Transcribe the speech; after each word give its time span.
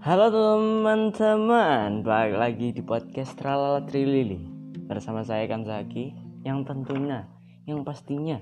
Halo 0.00 0.32
teman-teman, 0.32 2.00
balik 2.00 2.40
lagi 2.40 2.72
di 2.72 2.80
podcast 2.80 3.36
Tralala 3.36 3.84
Trilili. 3.84 4.40
Bersama 4.88 5.20
saya 5.20 5.44
Kanzaki 5.44 6.16
Yang 6.40 6.72
tentunya, 6.72 7.28
yang 7.68 7.84
pastinya 7.84 8.40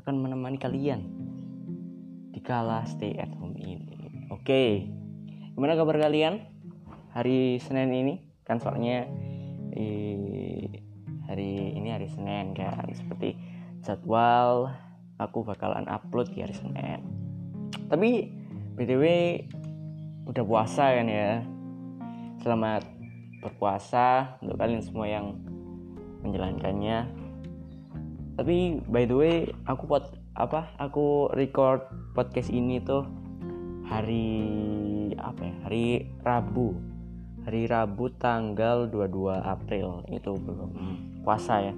akan 0.00 0.24
menemani 0.24 0.56
kalian 0.56 1.04
Di 2.32 2.40
kala 2.40 2.88
stay 2.88 3.12
at 3.20 3.28
home 3.36 3.60
ini. 3.60 4.24
Oke, 4.32 4.88
gimana 5.52 5.76
kabar 5.76 6.00
kalian? 6.00 6.48
Hari 7.12 7.60
Senin 7.60 7.92
ini? 7.92 8.14
Kan 8.48 8.56
soalnya 8.56 9.04
eh, 9.76 10.80
hari 11.28 11.76
ini 11.76 11.92
hari 11.92 12.08
Senin 12.08 12.56
kan 12.56 12.88
Seperti 12.96 13.36
jadwal 13.84 14.72
aku 15.20 15.44
bakalan 15.44 15.84
upload 15.92 16.32
di 16.32 16.40
hari 16.40 16.56
Senin. 16.56 17.04
Tapi 17.84 18.32
BTW 18.76 19.04
udah 20.26 20.42
puasa 20.42 20.90
kan 20.90 21.06
ya. 21.06 21.30
Selamat 22.42 22.82
berpuasa 23.38 24.36
untuk 24.42 24.58
kalian 24.58 24.82
semua 24.82 25.06
yang 25.06 25.38
menjalankannya. 26.26 27.06
Tapi 28.34 28.82
by 28.90 29.06
the 29.06 29.16
way 29.16 29.36
aku 29.70 29.86
pot 29.86 30.12
apa 30.36 30.68
aku 30.76 31.32
record 31.32 31.80
podcast 32.12 32.52
ini 32.52 32.82
tuh 32.82 33.06
hari 33.86 35.14
apa 35.14 35.46
ya 35.46 35.54
hari 35.62 35.84
Rabu. 36.26 36.74
Hari 37.46 37.70
Rabu 37.70 38.10
tanggal 38.18 38.90
22 38.90 39.30
April. 39.38 40.02
Itu 40.10 40.34
belum 40.34 40.70
puasa 41.22 41.70
ya. 41.70 41.74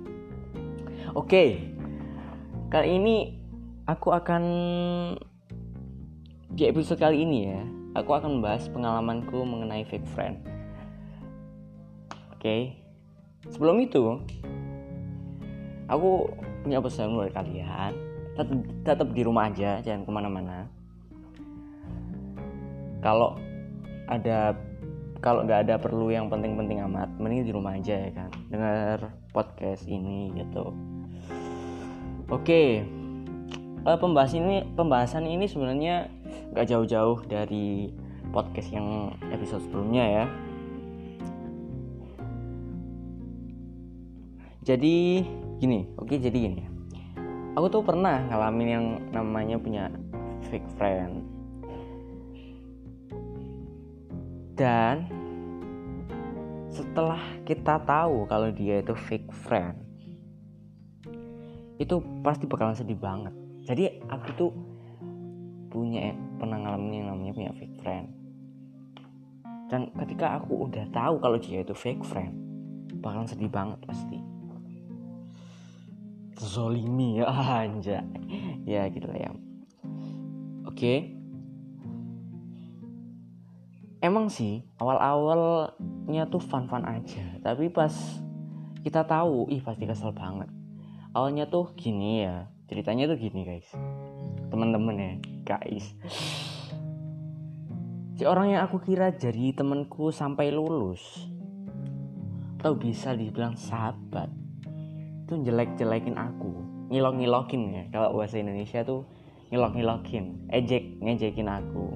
Oke. 1.12 1.76
Kali 2.72 3.00
ini 3.00 3.16
aku 3.84 4.12
akan 4.12 4.44
di 6.52 6.62
episode 6.68 7.00
kali 7.00 7.24
ini 7.24 7.40
ya 7.48 7.77
aku 7.98 8.14
akan 8.14 8.38
membahas 8.38 8.70
pengalamanku 8.70 9.42
mengenai 9.42 9.82
fake 9.82 10.06
friend. 10.14 10.38
Oke, 12.38 12.42
okay. 12.42 12.62
sebelum 13.50 13.82
itu, 13.82 14.22
aku 15.90 16.30
punya 16.62 16.78
pesan 16.78 17.18
buat 17.18 17.34
kalian. 17.34 17.98
Tetap, 18.38 18.58
tetap 18.86 19.08
di 19.10 19.22
rumah 19.26 19.50
aja, 19.50 19.82
jangan 19.82 20.06
ke 20.06 20.10
mana-mana. 20.14 20.70
Kalau 23.02 23.34
ada 24.06 24.54
kalau 25.18 25.42
nggak 25.42 25.66
ada 25.66 25.74
perlu 25.82 26.14
yang 26.14 26.30
penting-penting 26.30 26.78
amat, 26.86 27.10
mending 27.18 27.50
di 27.50 27.50
rumah 27.50 27.74
aja 27.74 28.06
ya 28.06 28.10
kan, 28.14 28.30
dengar 28.54 29.10
podcast 29.34 29.90
ini 29.90 30.30
gitu. 30.38 30.70
Oke, 32.30 32.46
okay. 32.46 32.70
eh, 33.82 33.98
pembahasan 33.98 34.46
ini 34.46 34.56
pembahasan 34.78 35.26
ini 35.26 35.50
sebenarnya 35.50 36.06
gak 36.52 36.68
jauh-jauh 36.68 37.24
dari 37.28 37.92
podcast 38.32 38.68
yang 38.72 39.14
episode 39.32 39.64
sebelumnya 39.64 40.04
ya. 40.04 40.24
Jadi 44.68 45.24
gini 45.56 45.88
oke 45.96 46.12
jadi 46.20 46.36
gini. 46.36 46.62
Aku 47.56 47.72
tuh 47.72 47.82
pernah 47.82 48.20
ngalamin 48.28 48.68
yang 48.68 48.86
namanya 49.10 49.56
punya 49.56 49.88
fake 50.52 50.68
friend. 50.76 51.24
Dan 54.58 55.08
setelah 56.68 57.22
kita 57.42 57.80
tahu 57.82 58.28
kalau 58.28 58.52
dia 58.52 58.84
itu 58.84 58.94
fake 58.94 59.32
friend 59.46 59.88
itu 61.78 62.02
pasti 62.26 62.44
bakalan 62.44 62.74
sedih 62.74 62.98
banget. 62.98 63.30
Jadi 63.64 64.02
aku 64.10 64.28
tuh 64.34 64.50
punya 65.78 66.10
pernah 66.42 66.58
ngalamin 66.58 66.98
yang 66.98 67.08
namanya 67.14 67.32
punya 67.38 67.52
fake 67.54 67.76
friend. 67.78 68.06
Dan 69.70 69.94
ketika 69.94 70.42
aku 70.42 70.66
udah 70.66 70.90
tahu 70.90 71.22
kalau 71.22 71.38
dia 71.38 71.62
itu 71.62 71.70
fake 71.70 72.02
friend 72.02 72.34
bakalan 72.98 73.30
sedih 73.30 73.46
banget 73.46 73.78
pasti. 73.86 74.18
Zolimi 76.34 77.14
ya 77.22 77.30
anja 77.62 78.02
ya 78.66 78.90
gitu 78.90 79.06
lah 79.06 79.18
ya. 79.22 79.30
Oke. 80.66 81.14
Emang 84.02 84.30
sih 84.30 84.66
awal-awalnya 84.82 86.26
tuh 86.26 86.42
fun-fun 86.42 86.82
aja. 86.82 87.22
Tapi 87.38 87.70
pas 87.70 87.94
kita 88.82 89.06
tahu 89.06 89.46
ih 89.50 89.62
pasti 89.62 89.86
kesel 89.86 90.10
banget. 90.10 90.50
Awalnya 91.14 91.46
tuh 91.46 91.70
gini 91.78 92.26
ya 92.26 92.50
ceritanya 92.68 93.08
tuh 93.08 93.16
gini 93.16 93.48
guys 93.48 93.68
teman-teman 94.48 94.96
ya 94.96 95.12
guys. 95.44 95.94
Si 98.18 98.26
orang 98.26 98.50
yang 98.50 98.66
aku 98.66 98.82
kira 98.82 99.14
jadi 99.14 99.54
temanku 99.54 100.10
sampai 100.10 100.50
lulus. 100.50 101.30
Atau 102.58 102.74
bisa 102.74 103.14
dibilang 103.14 103.54
sahabat. 103.54 104.26
Itu 105.22 105.38
jelek-jelekin 105.46 106.18
aku. 106.18 106.50
Ngilok-ngilokin 106.90 107.62
ya 107.70 107.82
kalau 107.94 108.18
bahasa 108.18 108.42
Indonesia 108.42 108.82
tuh 108.82 109.06
ngilok-ngilokin 109.54 110.50
ejek 110.50 110.98
ngejekin 110.98 111.46
aku. 111.46 111.86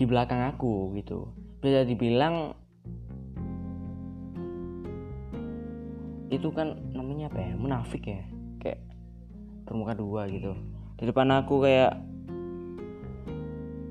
Di 0.00 0.08
belakang 0.08 0.48
aku 0.48 0.96
gitu. 0.96 1.28
Bisa 1.60 1.84
dibilang 1.84 2.56
itu 6.32 6.48
kan 6.56 6.78
namanya 6.96 7.28
apa 7.28 7.38
ya? 7.42 7.52
Munafik 7.58 8.08
ya. 8.08 8.24
Kayak 8.64 8.80
bermuka 9.70 9.94
dua 9.94 10.26
gitu. 10.26 10.58
Di 10.98 11.06
depan 11.06 11.30
aku 11.30 11.62
kayak 11.62 11.94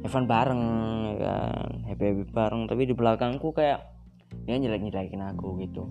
Evan 0.04 0.28
bareng 0.28 0.64
ya 1.08 1.16
kan? 1.24 1.70
Happy 1.88 2.04
happy 2.12 2.24
bareng. 2.36 2.68
Tapi 2.68 2.82
di 2.84 2.92
belakangku 2.92 3.56
kayak 3.56 3.80
dia 4.44 4.60
jelek 4.60 4.92
jelekin 4.92 5.24
aku 5.24 5.56
gitu. 5.64 5.88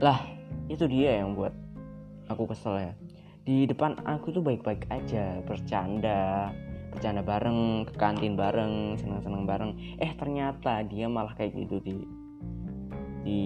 Lah 0.00 0.24
itu 0.72 0.88
dia 0.88 1.20
yang 1.20 1.36
buat 1.36 1.52
aku 2.32 2.48
kesel 2.48 2.80
ya. 2.80 2.92
Di 3.44 3.68
depan 3.68 4.00
aku 4.08 4.32
tuh 4.32 4.40
baik-baik 4.40 4.88
aja 4.88 5.44
bercanda 5.44 6.48
bercanda 6.88 7.20
bareng 7.24 7.88
ke 7.88 7.92
kantin 8.00 8.32
bareng 8.32 8.96
senang-senang 8.96 9.44
bareng. 9.44 9.70
Eh 10.00 10.12
ternyata 10.16 10.80
dia 10.88 11.04
malah 11.04 11.36
kayak 11.36 11.52
gitu 11.56 11.76
di 11.84 11.94
di 13.22 13.42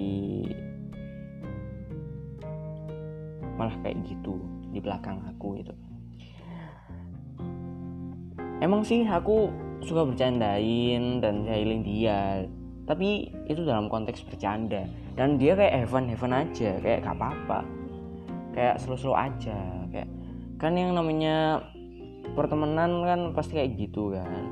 malah 3.57 3.75
kayak 3.81 4.05
gitu 4.05 4.39
di 4.71 4.79
belakang 4.79 5.21
aku 5.27 5.61
itu 5.61 5.75
emang 8.61 8.85
sih 8.85 9.05
aku 9.05 9.53
suka 9.85 10.09
bercandain 10.09 11.21
dan 11.21 11.45
jahilin 11.45 11.83
dia 11.85 12.45
tapi 12.87 13.35
itu 13.51 13.67
dalam 13.67 13.91
konteks 13.91 14.23
bercanda. 14.23 14.87
Dan 15.19 15.37
dia 15.37 15.59
kayak 15.59 15.85
heaven 15.85 16.07
heaven 16.07 16.33
aja 16.33 16.71
kayak 16.79 17.03
gak 17.03 17.19
apa-apa. 17.19 17.61
Kayak 18.55 18.79
slow-slow 18.81 19.19
aja 19.19 19.59
kayak 19.91 20.09
kan 20.57 20.73
yang 20.73 20.95
namanya 20.95 21.61
pertemanan 22.33 23.05
kan 23.05 23.21
pasti 23.35 23.59
kayak 23.59 23.75
gitu 23.75 24.15
kan. 24.15 24.45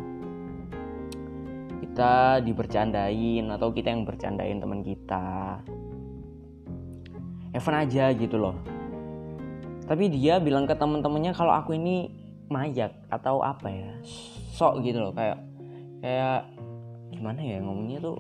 Kita 1.79 2.43
dibercandain 2.43 3.47
atau 3.55 3.71
kita 3.71 3.95
yang 3.95 4.03
bercandain 4.03 4.59
teman 4.59 4.83
kita. 4.83 5.63
Evan 7.55 7.87
aja 7.87 8.11
gitu 8.19 8.35
loh 8.35 8.59
tapi 9.85 10.09
dia 10.09 10.41
bilang 10.41 10.65
ke 10.65 10.73
temen-temennya 10.73 11.37
kalau 11.37 11.53
aku 11.53 11.77
ini 11.77 12.09
mayat 12.49 12.93
atau 13.09 13.41
apa 13.41 13.69
ya 13.69 13.91
sok 14.55 14.85
gitu 14.85 15.01
loh 15.01 15.13
kayak 15.13 15.41
kayak 16.05 16.47
gimana 17.15 17.41
ya 17.41 17.59
ngomongnya 17.63 17.99
tuh? 18.05 18.19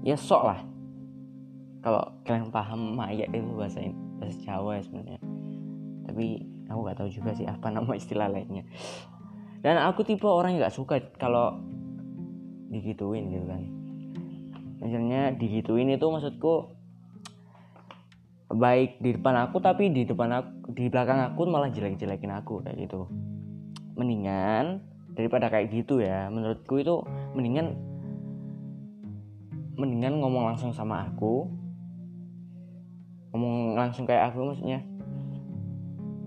Ya 0.00 0.16
sok 0.16 0.42
lah. 0.48 0.60
Kalau 1.80 2.04
kalian 2.24 2.48
paham 2.48 2.96
mayat 2.96 3.28
itu 3.32 3.50
bahasa 3.56 3.80
bahasa 4.20 4.38
Jawa 4.44 4.80
ya 4.80 4.82
sebenarnya. 4.84 5.20
Tapi 6.08 6.26
aku 6.68 6.78
gak 6.86 6.98
tahu 7.00 7.08
juga 7.12 7.30
sih 7.36 7.44
apa 7.44 7.66
nama 7.68 7.92
istilah 7.92 8.28
lainnya. 8.28 8.64
Dan 9.60 9.76
aku 9.80 10.04
tipe 10.04 10.24
orang 10.24 10.56
yang 10.56 10.64
gak 10.64 10.76
suka 10.76 10.96
kalau 11.20 11.60
digituin 12.72 13.28
gitu 13.28 13.44
kan. 13.44 13.62
Misalnya 14.80 15.36
digituin 15.36 15.92
itu 15.92 16.06
maksudku 16.08 16.79
baik 18.50 18.98
di 18.98 19.14
depan 19.14 19.46
aku 19.46 19.62
tapi 19.62 19.94
di 19.94 20.02
depan 20.02 20.42
aku 20.42 20.74
di 20.74 20.90
belakang 20.90 21.22
aku 21.22 21.46
malah 21.46 21.70
jelek-jelekin 21.70 22.34
aku 22.34 22.58
kayak 22.66 22.82
gitu. 22.82 23.06
Mendingan 23.94 24.82
daripada 25.14 25.46
kayak 25.46 25.70
gitu 25.70 26.02
ya 26.02 26.26
menurutku 26.26 26.82
itu 26.82 26.98
mendingan 27.38 27.78
mendingan 29.78 30.18
ngomong 30.18 30.50
langsung 30.50 30.74
sama 30.74 31.06
aku. 31.06 31.46
Ngomong 33.30 33.78
langsung 33.78 34.02
kayak 34.10 34.34
aku 34.34 34.50
maksudnya 34.50 34.82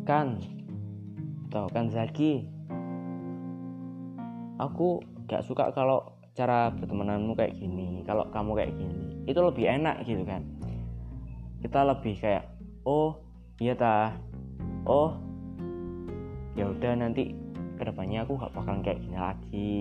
kan 0.08 0.40
tau 1.52 1.68
kan 1.68 1.92
Zaki? 1.92 2.48
Aku 4.64 5.04
gak 5.28 5.44
suka 5.44 5.75
kalau 5.75 6.08
cara 6.31 6.72
bertemananmu 6.72 7.36
kayak 7.36 7.60
gini 7.60 8.00
kalau 8.08 8.24
kamu 8.31 8.56
kayak 8.56 8.72
gini. 8.80 9.28
Itu 9.28 9.44
lebih 9.44 9.68
enak 9.68 10.08
gitu 10.08 10.24
kan 10.24 10.62
kita 11.63 11.80
lebih 11.88 12.19
kayak 12.19 12.44
oh 12.83 13.15
iya 13.57 13.71
ta. 13.74 14.12
Oh 14.83 15.15
ya 16.60 16.68
udah 16.68 17.00
nanti 17.00 17.31
ke 17.80 17.88
depannya 17.88 18.27
aku 18.27 18.36
gak 18.36 18.51
bakalan 18.51 18.83
kayak 18.83 19.00
gini 19.00 19.18
lagi. 19.18 19.75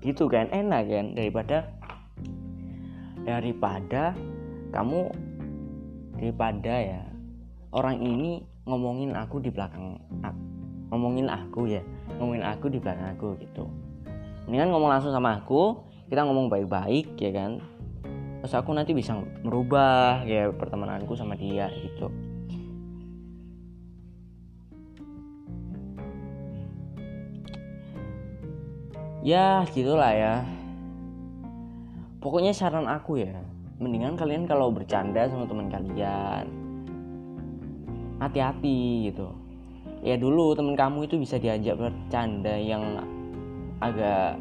Gitu 0.00 0.24
kan 0.26 0.48
enak 0.48 0.88
kan? 0.88 1.06
Daripada 1.12 1.68
daripada 3.28 4.16
kamu 4.72 5.12
daripada 6.16 6.74
ya 6.80 7.02
orang 7.76 8.00
ini 8.00 8.40
ngomongin 8.64 9.12
aku 9.12 9.44
di 9.44 9.52
belakang 9.52 10.00
ngomongin 10.88 11.28
aku 11.28 11.68
ya 11.68 11.84
ngomongin 12.16 12.44
aku 12.48 12.72
di 12.72 12.80
belakang 12.80 13.12
aku 13.12 13.36
gitu. 13.36 13.68
Mendingan 14.48 14.72
ngomong 14.72 14.96
langsung 14.96 15.12
sama 15.12 15.44
aku 15.44 15.76
kita 16.08 16.24
ngomong 16.24 16.48
baik-baik 16.48 17.20
ya 17.20 17.36
kan 17.36 17.60
terus 18.38 18.54
aku 18.54 18.70
nanti 18.70 18.94
bisa 18.94 19.18
merubah 19.42 20.22
ya 20.22 20.50
pertemananku 20.54 21.18
sama 21.18 21.34
dia 21.34 21.66
gitu. 21.74 22.08
Ya 29.26 29.66
gitulah 29.74 30.14
ya. 30.14 30.34
Pokoknya 32.22 32.54
saran 32.54 32.86
aku 32.86 33.20
ya 33.20 33.34
mendingan 33.78 34.18
kalian 34.18 34.46
kalau 34.46 34.74
bercanda 34.74 35.26
sama 35.30 35.46
teman 35.46 35.70
kalian 35.70 36.46
hati-hati 38.22 39.10
gitu. 39.10 39.34
Ya 40.02 40.14
dulu 40.14 40.54
temen 40.54 40.78
kamu 40.78 41.10
itu 41.10 41.18
bisa 41.18 41.42
diajak 41.42 41.74
bercanda 41.78 42.54
yang 42.54 43.02
agak 43.82 44.38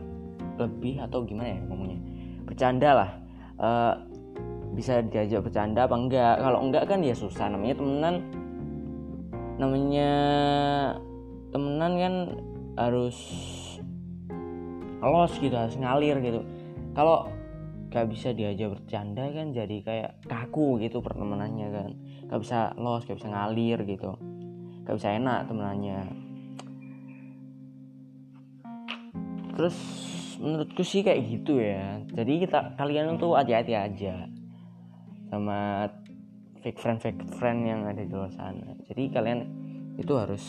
lebih 0.58 1.02
atau 1.02 1.26
gimana 1.26 1.58
ya 1.58 1.60
ngomongnya? 1.66 2.00
Bercanda 2.46 2.90
lah 2.94 3.12
uh, 3.58 3.94
bisa 4.74 5.02
diajak 5.06 5.46
bercanda 5.46 5.90
apa 5.90 5.96
enggak? 5.98 6.36
Kalau 6.42 6.60
enggak 6.62 6.84
kan 6.90 7.00
ya 7.02 7.14
susah. 7.18 7.50
Namanya 7.50 7.76
temenan. 7.78 8.16
Namanya 9.58 10.12
temenan 11.50 11.92
kan 11.98 12.14
harus 12.78 13.18
los 15.02 15.34
gitu 15.38 15.54
harus 15.54 15.78
ngalir 15.78 16.18
gitu. 16.22 16.42
Kalau 16.94 17.30
gak 17.88 18.10
bisa 18.12 18.36
diajak 18.36 18.78
bercanda 18.78 19.30
kan 19.32 19.54
jadi 19.56 19.78
kayak 19.82 20.12
kaku 20.26 20.82
gitu 20.82 21.02
pertemanannya 21.02 21.68
kan. 21.74 21.90
Gak 22.30 22.40
bisa 22.42 22.74
los 22.78 23.06
gak 23.06 23.18
bisa 23.18 23.30
ngalir 23.30 23.80
gitu. 23.86 24.18
Gak 24.86 24.96
bisa 24.98 25.10
enak 25.18 25.50
temenannya. 25.50 26.02
Terus 29.58 29.78
menurutku 30.38 30.82
sih 30.86 31.02
kayak 31.02 31.22
gitu 31.28 31.60
ya. 31.60 32.02
Jadi 32.14 32.46
kita 32.46 32.78
kalian 32.78 33.18
tuh 33.18 33.38
hati-hati 33.38 33.74
aja 33.74 34.30
sama 35.28 35.90
fake 36.64 36.80
friend 36.80 37.00
fake 37.04 37.22
friend 37.36 37.60
yang 37.68 37.82
ada 37.86 38.02
di 38.02 38.12
luar 38.14 38.32
sana. 38.32 38.78
Jadi 38.88 39.04
kalian 39.12 39.40
itu 39.98 40.14
harus 40.14 40.44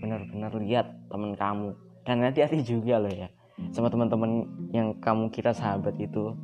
benar-benar 0.00 0.52
lihat 0.58 0.86
teman 1.08 1.36
kamu. 1.36 1.70
Dan 2.06 2.22
hati-hati 2.22 2.62
juga 2.62 3.02
loh 3.02 3.10
ya 3.10 3.28
sama 3.72 3.88
teman-teman 3.88 4.44
yang 4.70 4.92
kamu 5.00 5.32
kira 5.32 5.52
sahabat 5.52 5.96
itu. 5.96 6.36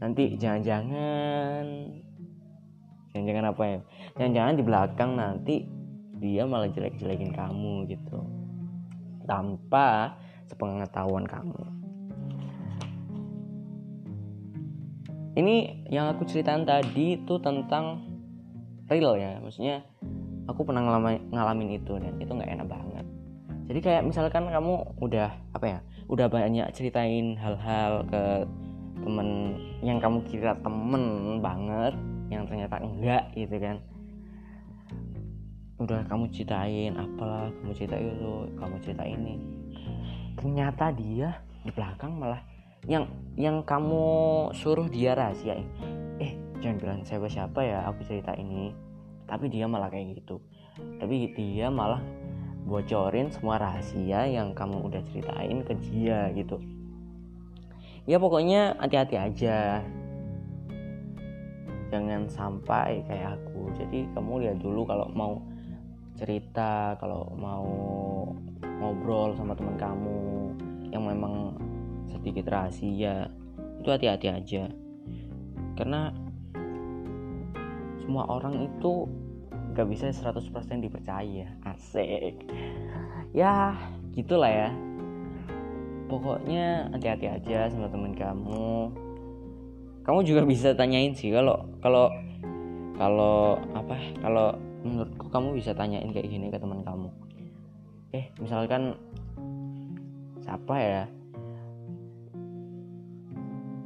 Nanti 0.00 0.36
jangan-jangan 0.36 1.64
jangan-jangan 3.10 3.46
apa 3.50 3.62
ya 3.66 3.78
jangan-jangan 4.14 4.54
di 4.54 4.64
belakang 4.64 5.10
nanti 5.18 5.54
dia 6.20 6.44
malah 6.46 6.70
jelek-jelekin 6.70 7.32
kamu 7.32 7.88
gitu. 7.88 8.20
Tanpa 9.24 10.14
sepengetahuan 10.50 11.22
kamu. 11.30 11.62
Ini 15.38 15.86
yang 15.86 16.10
aku 16.10 16.26
ceritain 16.26 16.66
tadi 16.66 17.14
itu 17.14 17.38
tentang 17.38 18.02
real 18.90 19.14
ya. 19.14 19.38
Maksudnya 19.38 19.86
aku 20.50 20.66
pernah 20.66 20.82
ngalamin, 20.82 21.30
ngalamin 21.30 21.78
itu 21.78 21.94
dan 22.02 22.18
itu 22.18 22.30
nggak 22.34 22.50
enak 22.50 22.66
banget. 22.66 23.06
Jadi 23.70 23.78
kayak 23.78 24.02
misalkan 24.02 24.50
kamu 24.50 24.82
udah 24.98 25.30
apa 25.54 25.66
ya 25.66 25.78
udah 26.10 26.26
banyak 26.26 26.66
ceritain 26.74 27.38
hal-hal 27.38 28.02
ke 28.10 28.42
temen 28.98 29.54
yang 29.86 30.02
kamu 30.02 30.26
kira 30.26 30.58
temen 30.58 31.38
banget 31.38 31.94
yang 32.34 32.42
ternyata 32.50 32.82
enggak 32.82 33.30
gitu 33.38 33.54
kan. 33.62 33.78
Udah 35.78 36.02
kamu 36.10 36.26
ceritain 36.34 36.98
apalah 36.98 37.54
kamu 37.62 37.72
cerita 37.78 37.96
itu 37.96 38.50
kamu 38.58 38.76
cerita 38.82 39.04
ini 39.06 39.38
ternyata 40.38 40.92
dia 40.94 41.42
di 41.64 41.70
belakang 41.72 42.16
malah 42.16 42.42
yang 42.88 43.04
yang 43.36 43.60
kamu 43.66 44.04
suruh 44.56 44.88
dia 44.88 45.12
rahasiain. 45.12 45.68
Eh 46.16 46.32
jangan 46.64 46.76
bilang 46.80 47.00
siapa 47.04 47.28
siapa 47.28 47.60
ya 47.60 47.84
aku 47.84 48.04
cerita 48.08 48.32
ini. 48.36 48.72
Tapi 49.28 49.46
dia 49.52 49.68
malah 49.68 49.92
kayak 49.92 50.20
gitu. 50.20 50.40
Tapi 50.98 51.30
dia 51.36 51.68
malah 51.68 52.00
bocorin 52.64 53.28
semua 53.32 53.60
rahasia 53.60 54.26
yang 54.26 54.56
kamu 54.56 54.90
udah 54.90 55.02
ceritain 55.12 55.60
ke 55.64 55.72
dia 55.80 56.32
gitu. 56.34 56.56
Ya 58.08 58.16
pokoknya 58.16 58.80
hati-hati 58.80 59.16
aja. 59.20 59.84
Jangan 61.92 62.30
sampai 62.30 63.04
kayak 63.06 63.38
aku. 63.38 63.70
Jadi 63.76 64.08
kamu 64.16 64.32
lihat 64.46 64.58
dulu 64.62 64.86
kalau 64.88 65.06
mau 65.12 65.42
cerita 66.16 66.96
kalau 67.00 67.32
mau 67.38 67.68
ngobrol 68.80 69.36
sama 69.36 69.52
teman 69.52 69.76
kamu 69.76 70.56
yang 70.90 71.04
memang 71.04 71.54
sedikit 72.08 72.48
rahasia 72.50 73.28
itu 73.80 73.88
hati-hati 73.88 74.26
aja. 74.32 74.64
Karena 75.76 76.12
semua 78.02 78.26
orang 78.26 78.66
itu 78.66 79.06
gak 79.76 79.86
bisa 79.86 80.10
100% 80.10 80.82
dipercaya. 80.82 81.46
Asik. 81.64 82.42
Ya 83.36 83.76
gitulah 84.16 84.50
ya. 84.50 84.70
Pokoknya 86.10 86.90
hati-hati 86.90 87.30
aja 87.30 87.70
sama 87.70 87.86
teman 87.86 88.16
kamu. 88.16 88.90
Kamu 90.02 90.20
juga 90.26 90.42
bisa 90.42 90.74
tanyain 90.74 91.14
sih 91.14 91.30
kalau 91.30 91.60
kalau 91.78 92.10
kalau 92.98 93.56
apa 93.76 93.94
kalau 94.18 94.58
menurutku 94.82 95.28
kamu 95.28 95.60
bisa 95.60 95.70
tanyain 95.76 96.10
kayak 96.10 96.28
gini 96.28 96.50
ke 96.50 96.58
teman 96.58 96.82
kamu 96.82 97.08
eh 98.10 98.26
misalkan 98.42 98.98
siapa 100.42 100.74
ya? 100.78 101.04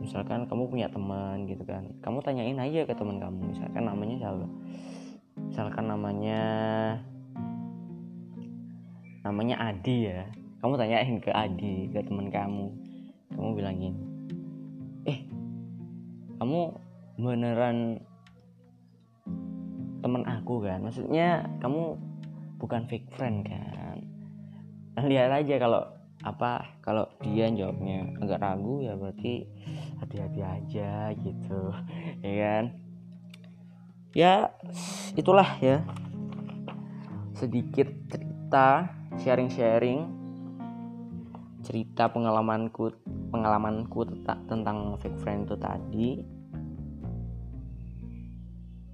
Misalkan 0.01 0.49
kamu 0.49 0.69
punya 0.69 0.89
teman 0.89 1.45
gitu 1.49 1.65
kan. 1.65 1.85
Kamu 2.01 2.21
tanyain 2.25 2.61
aja 2.61 2.85
ke 2.85 2.93
teman 2.97 3.21
kamu. 3.21 3.53
Misalkan 3.53 3.85
namanya 3.85 4.17
siapa? 4.21 4.47
Misalkan 5.37 5.85
namanya 5.89 6.41
namanya 9.25 9.57
Adi 9.61 10.09
ya. 10.09 10.25
Kamu 10.65 10.81
tanyain 10.81 11.21
ke 11.21 11.29
Adi 11.33 11.93
ke 11.93 12.01
teman 12.05 12.33
kamu. 12.33 12.73
Kamu 13.33 13.49
bilangin 13.57 13.95
eh 15.05 15.21
kamu 16.41 16.73
beneran 17.21 18.01
teman 20.01 20.25
aku 20.25 20.65
kan? 20.65 20.81
Maksudnya 20.81 21.45
kamu 21.61 21.97
bukan 22.57 22.89
fake 22.89 23.13
friend 23.13 23.45
kan 23.45 23.74
lihat 25.03 25.31
aja 25.35 25.59
kalau 25.59 25.83
apa 26.25 26.81
kalau 26.81 27.05
dia 27.21 27.51
jawabnya 27.53 28.09
agak 28.23 28.41
ragu 28.41 28.81
ya 28.81 28.97
berarti 28.97 29.45
hati-hati 30.01 30.41
aja 30.41 31.11
gitu 31.19 31.61
ya 32.23 32.33
kan? 32.39 32.65
Ya 34.15 34.35
itulah 35.19 35.59
ya. 35.59 35.83
Sedikit 37.35 37.91
cerita 38.07 38.95
sharing-sharing 39.19 40.07
cerita 41.65 42.13
pengalamanku 42.13 42.93
pengalamanku 43.33 44.07
tentang 44.47 45.01
fake 45.03 45.19
friend 45.19 45.51
itu 45.51 45.57
tadi. 45.59 46.11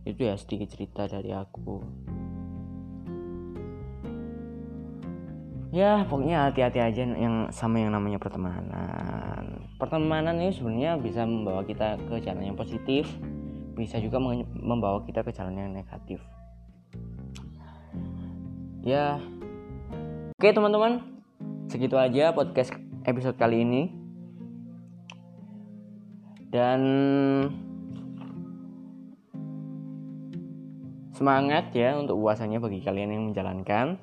Itu 0.08 0.20
ya 0.24 0.34
sedikit 0.40 0.72
cerita 0.72 1.04
dari 1.04 1.36
aku 1.36 1.84
ya 5.70 6.02
pokoknya 6.06 6.50
hati-hati 6.50 6.78
aja 6.82 7.02
yang 7.06 7.48
sama 7.54 7.78
yang 7.82 7.94
namanya 7.94 8.18
pertemanan. 8.18 9.66
Pertemanan 9.78 10.36
ini 10.38 10.50
sebenarnya 10.50 10.98
bisa 10.98 11.22
membawa 11.22 11.62
kita 11.62 11.98
ke 12.10 12.22
jalan 12.22 12.52
yang 12.52 12.58
positif 12.58 13.06
bisa 13.80 13.96
juga 13.96 14.20
membawa 14.60 15.00
kita 15.08 15.24
ke 15.24 15.32
jalan 15.32 15.56
yang 15.56 15.72
negatif. 15.72 16.20
Ya. 18.84 19.16
Oke 20.36 20.52
teman-teman. 20.52 21.00
Segitu 21.72 21.96
aja 21.96 22.36
podcast 22.36 22.76
episode 23.08 23.40
kali 23.40 23.64
ini. 23.64 23.82
Dan 26.50 26.80
semangat 31.14 31.70
ya 31.72 31.94
untuk 31.96 32.18
puasanya 32.18 32.58
bagi 32.58 32.82
kalian 32.82 33.14
yang 33.14 33.24
menjalankan 33.30 34.02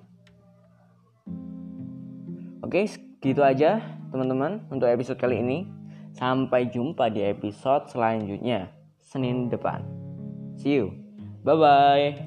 Oke, 2.67 2.83
gitu 3.24 3.47
aja 3.47 3.79
teman-teman 4.12 4.59
untuk 4.67 4.91
episode 4.91 5.15
kali 5.15 5.39
ini. 5.39 5.63
Sampai 6.12 6.67
jumpa 6.67 7.07
di 7.07 7.24
episode 7.24 7.88
selanjutnya 7.88 8.67
Senin 9.00 9.47
depan. 9.47 9.88
See 10.59 10.75
you. 10.75 10.91
Bye 11.47 11.55
bye. 11.55 12.26